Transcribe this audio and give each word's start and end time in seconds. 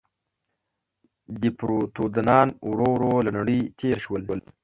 دیپروتودونان 1.41 2.47
ورو 2.69 2.87
ورو 2.93 3.13
له 3.25 3.31
نړۍ 3.37 3.59
تېر 3.79 3.97
شول. 4.03 4.21